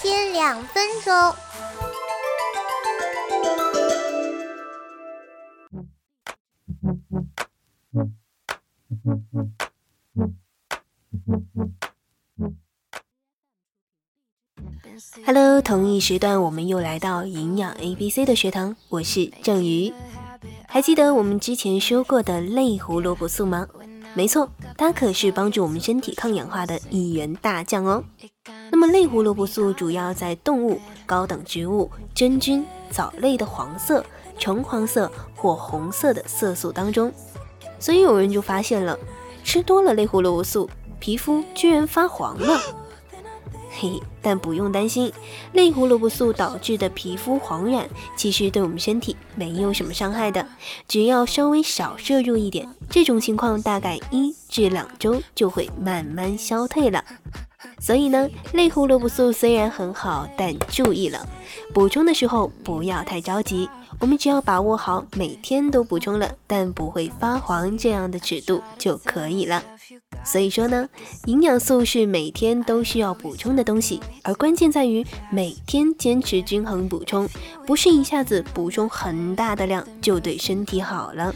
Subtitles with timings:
[0.00, 1.12] 天两分钟。
[15.24, 19.92] Hello，同一时段我们又来到营养 A B C 的学堂，我是郑瑜。
[20.68, 23.66] 还记得我们之前说过的类胡萝卜素吗？
[24.14, 28.02] 没错，它可是帮助我们身体抗氧化的一员大将哦。
[28.70, 34.04] 那么类胡萝卜素主要在动物、高等植物、真菌、藻类的黄色、
[34.38, 37.12] 橙黄色或红色的色素当中，
[37.78, 38.98] 所以有人就发现了，
[39.44, 40.68] 吃多了类胡萝卜素，
[40.98, 42.60] 皮肤居然发黄了。
[43.72, 45.12] 嘿，但不用担心，
[45.52, 50.44] 类胡萝卜素导致的皮肤黄染，其实对我们身体没有什么伤害的，
[50.88, 57.04] 只要稍微少摄入一点，这种情况大概一至两周就会慢慢消退了。
[57.78, 61.26] 所以呢，类胡萝卜素虽然很好，但注意了，
[61.72, 69.62] 补充的时候不要太着急，我们只要把握好每天都补充了，但不会发黄这样的尺度就可以了。
[70.24, 70.88] 所以说呢，
[71.26, 77.28] 营养素是每天都需要补充的东西，而关键在于每天坚持均衡补充，
[77.66, 81.34] 不是一下子补充很大的量就对身体好了。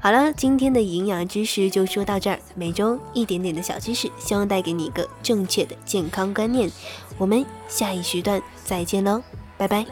[0.00, 2.38] 好了，今天的营养知识就说到这儿。
[2.54, 6.70] 每周一点点的小知识，希望带给你一个正确的健康观念。
[7.18, 9.22] 我们下一时段再见喽，
[9.56, 9.84] 拜拜。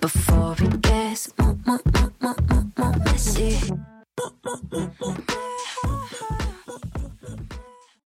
[0.00, 1.80] Before it gets more, more,
[2.20, 3.87] more, more, more messy.
[4.62, 5.47] Boom, boom.